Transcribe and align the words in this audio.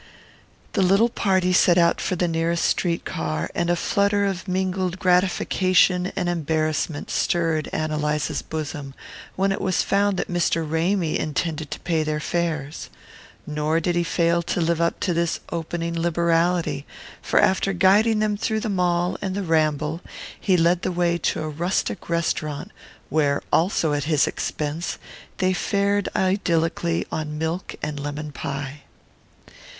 The 0.73 0.81
little 0.81 1.09
party 1.09 1.53
set 1.53 1.77
out 1.77 2.01
for 2.01 2.15
the 2.15 2.27
nearest 2.27 2.65
street 2.65 3.05
car, 3.05 3.51
and 3.53 3.69
a 3.69 3.75
flutter 3.75 4.25
of 4.25 4.47
mingled 4.47 4.97
gratification 4.97 6.11
and 6.15 6.27
embarrassment 6.27 7.11
stirred 7.11 7.67
Ann 7.71 7.91
Eliza's 7.91 8.41
bosom 8.41 8.95
when 9.35 9.51
it 9.51 9.61
was 9.61 9.83
found 9.83 10.17
that 10.17 10.27
Mr. 10.27 10.67
Ramy 10.67 11.19
intended 11.19 11.69
to 11.69 11.79
pay 11.81 12.01
their 12.01 12.19
fares. 12.19 12.89
Nor 13.45 13.79
did 13.79 13.95
he 13.95 14.03
fail 14.03 14.41
to 14.41 14.59
live 14.59 14.81
up 14.81 14.99
to 15.01 15.13
this 15.13 15.39
opening 15.51 15.93
liberality; 15.93 16.87
for 17.21 17.39
after 17.39 17.71
guiding 17.71 18.17
them 18.17 18.37
through 18.37 18.61
the 18.61 18.69
Mall 18.69 19.19
and 19.21 19.35
the 19.35 19.43
Ramble 19.43 20.01
he 20.39 20.57
led 20.57 20.81
the 20.81 20.91
way 20.91 21.19
to 21.19 21.43
a 21.43 21.47
rustic 21.47 22.09
restaurant 22.09 22.71
where, 23.09 23.43
also 23.53 23.93
at 23.93 24.05
his 24.05 24.25
expense, 24.25 24.97
they 25.37 25.53
fared 25.53 26.09
idyllically 26.15 27.05
on 27.11 27.37
milk 27.37 27.75
and 27.83 27.99
lemon 27.99 28.31
pie. 28.31 28.81